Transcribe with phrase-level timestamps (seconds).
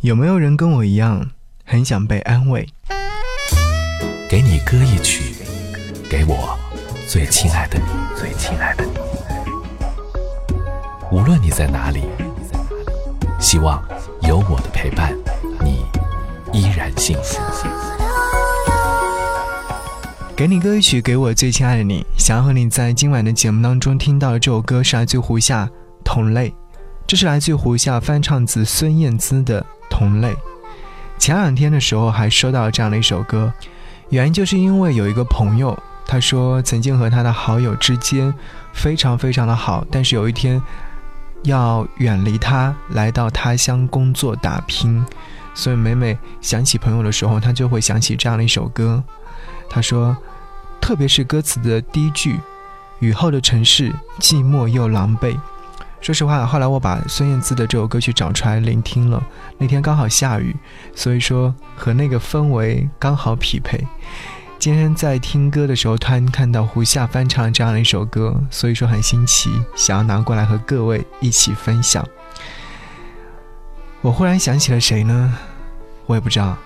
[0.00, 1.30] 有没有人跟我一样，
[1.64, 2.68] 很想被安慰？
[4.30, 5.34] 给你歌一曲，
[6.08, 6.56] 给我
[7.08, 7.84] 最亲爱的你，
[8.16, 8.92] 最亲爱的你。
[11.10, 12.04] 无论你在哪里，
[13.40, 13.82] 希望
[14.22, 15.12] 有我的陪伴，
[15.64, 15.84] 你
[16.52, 17.40] 依然幸福。
[20.36, 22.06] 给你歌一曲，给我最亲爱的你。
[22.16, 25.66] 想要和你在今晚的节目当中听到的这首歌是来自胡夏
[26.04, 26.50] 《同类》，
[27.04, 29.60] 这是来自胡夏翻唱自孙燕姿的
[29.98, 30.32] 《同类》。
[31.18, 33.52] 前两天的时候还收到了这样的一首歌，
[34.10, 38.32] 原因就是因为有一个朋友，他说曾经和他的好友之间
[38.72, 40.62] 非常非常的好，但是有一天
[41.42, 45.04] 要远离他，来到他乡工作打拼，
[45.52, 49.02] 所以每每想起朋友的时候，他就会想起这样的一首歌。
[49.68, 50.16] 他说。
[50.80, 52.40] 特别是歌词的第一句
[53.00, 55.36] ，“雨后的城市寂寞又狼狈。”
[56.08, 59.22] 说实话，后来我把孙燕姿的这首歌曲找出来聆听了，
[59.58, 60.56] 那天刚好下雨，
[60.94, 63.86] 所以说和那个氛围刚好匹配。
[64.58, 72.02] 今天在听歌的时候，突然看到胡夏翻唱这样的一首歌，所以说很新奇，想要拿过来和各位一起分享。
[74.00, 75.34] 我忽然想起了谁呢？
[76.06, 76.56] 我也不知道，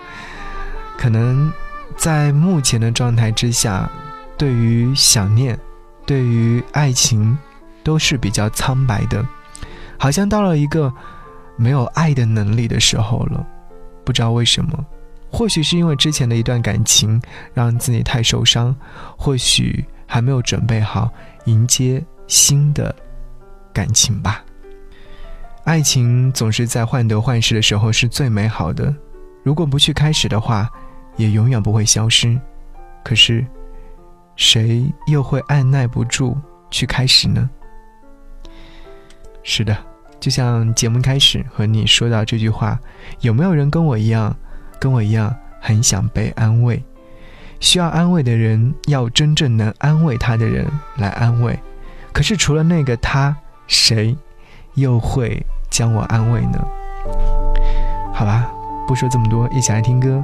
[0.96, 1.52] 可能。
[1.94, 3.90] 在目前的状态之下，
[4.36, 5.58] 对于想念，
[6.04, 7.36] 对于爱情，
[7.86, 9.24] 都是比较苍白的，
[9.96, 10.92] 好像到了一个
[11.56, 13.46] 没有爱的能力的时候了。
[14.04, 14.84] 不知道为什么，
[15.30, 17.22] 或许是因为之前的一段感情
[17.54, 18.74] 让自己太受伤，
[19.16, 21.08] 或许还没有准备好
[21.44, 22.92] 迎接新的
[23.72, 24.44] 感情吧。
[25.62, 28.92] 爱情总是在患得患失的时候是最美好的，
[29.44, 30.68] 如果不去开始的话。
[31.18, 32.38] 也永远不会消失，
[33.02, 33.42] 可是，
[34.36, 36.36] 谁又会按耐不住
[36.70, 37.48] 去开始呢？
[39.48, 39.76] 是的，
[40.18, 42.76] 就像节目开始和你说到这句话，
[43.20, 44.36] 有没有人跟我一样，
[44.80, 46.82] 跟我一样很想被安慰？
[47.60, 50.66] 需要安慰的人，要真正能安慰他的人
[50.96, 51.56] 来安慰。
[52.12, 53.36] 可是除了那个他，
[53.68, 54.16] 谁
[54.74, 56.66] 又会将我安慰呢？
[58.12, 58.50] 好吧，
[58.88, 60.22] 不说这么多，一起来听歌。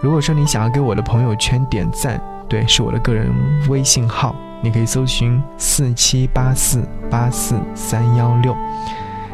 [0.00, 2.18] 如果说你想要给我的朋友圈点赞，
[2.52, 3.32] 对，是我的个人
[3.70, 8.54] 微信号，你可以搜寻四七八四八四三幺六，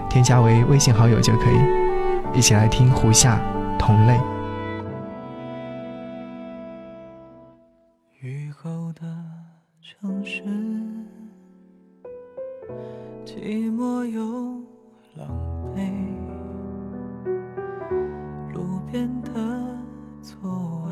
[0.08, 1.58] 添加为微信好友就可以。
[2.32, 3.40] 一起来听胡夏
[3.76, 4.12] 《同类》。
[8.20, 9.02] 雨后的
[9.82, 10.44] 城市，
[13.26, 14.22] 寂寞又
[15.16, 15.28] 狼
[15.74, 15.90] 狈，
[18.54, 19.32] 路边的。
[20.20, 20.87] 座位，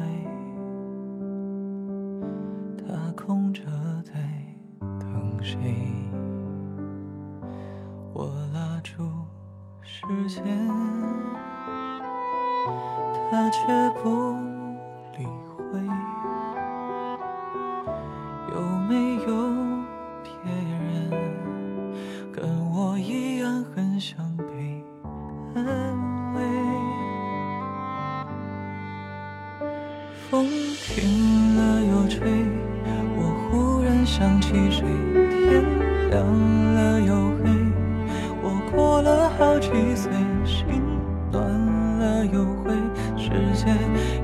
[10.29, 10.45] 时间，
[13.31, 13.59] 他却
[14.03, 14.37] 不
[15.17, 15.25] 理
[15.57, 15.61] 会。
[18.53, 18.55] 有
[18.89, 18.93] 没
[19.27, 19.27] 有
[20.23, 20.75] 别人
[22.33, 22.37] 跟
[22.73, 24.45] 我一样很想被
[25.55, 25.63] 安
[26.35, 26.39] 慰？
[30.31, 32.21] 风停了又吹，
[33.17, 34.83] 我忽然想起谁。
[35.49, 35.63] 天
[36.11, 36.17] 亮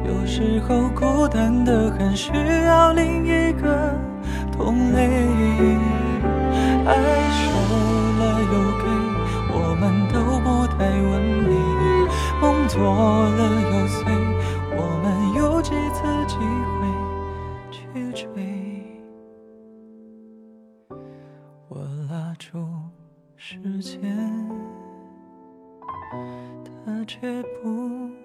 [0.04, 2.32] 有时候孤单的很，需
[2.66, 3.94] 要另一个
[4.52, 5.08] 同类。
[6.84, 6.94] 爱
[7.38, 7.44] 说
[8.18, 8.20] 了
[8.52, 8.84] 又给，
[9.54, 11.50] 我们都不太完美。
[12.40, 14.02] 梦做了又碎，
[14.76, 15.04] 我们
[15.34, 16.36] 有几次机
[16.78, 16.80] 会
[17.70, 17.80] 去
[18.12, 18.26] 追？
[21.68, 21.78] 我
[22.10, 22.58] 拉住
[23.36, 24.00] 时间，
[26.84, 28.21] 他却不。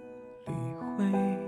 [1.00, 1.47] 有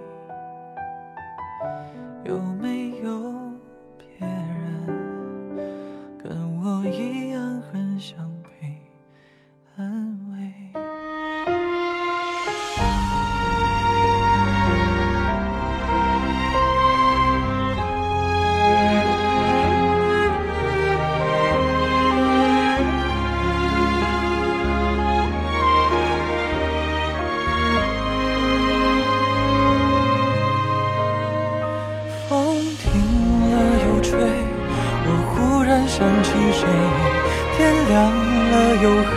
[37.60, 39.12] 天亮了又黑，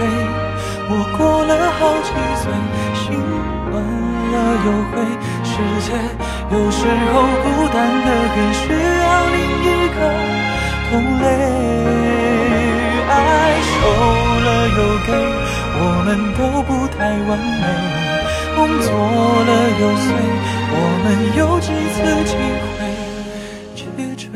[0.90, 2.10] 我过了好几
[2.42, 2.50] 岁，
[2.98, 3.14] 心
[3.70, 4.34] 暖了
[4.66, 4.98] 又灰。
[5.46, 5.54] 世
[5.86, 5.94] 界
[6.50, 8.66] 有时候孤单的很，需
[8.98, 9.98] 要另一个
[10.90, 10.90] 同
[11.22, 11.24] 类。
[13.06, 13.14] 爱
[13.62, 13.72] 收
[14.42, 15.08] 了又给，
[15.78, 16.68] 我们都不
[16.98, 17.64] 太完美。
[18.56, 18.90] 梦做
[19.46, 20.04] 了又碎，
[20.74, 21.06] 我们
[21.38, 21.96] 有几次
[22.26, 22.34] 机
[22.74, 22.76] 会
[23.76, 23.80] 去
[24.16, 24.26] 追？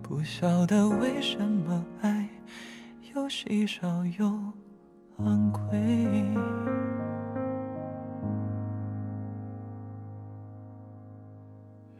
[0.00, 1.53] 不晓得为什么
[3.46, 3.86] 稀少
[4.18, 4.24] 又
[5.18, 5.60] 昂贵。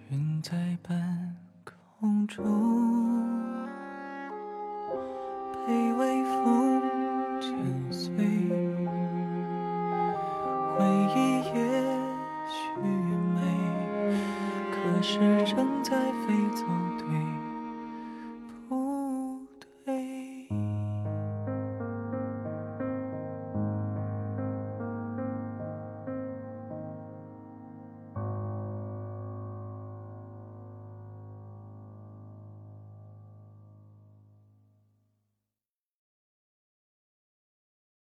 [0.08, 1.37] 云在半
[2.00, 2.43] 空中，
[5.67, 6.63] 被微风。